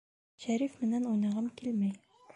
[0.45, 1.97] Шәриф менән уйнағым килмәй.